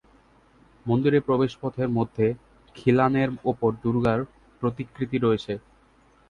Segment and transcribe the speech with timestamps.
[0.85, 2.17] মন্দিরের প্রবেশপথের মধ্য
[2.75, 4.19] খিলানের ওপর দুর্গার
[4.61, 5.53] প্রতিকৃতি রয়েছে।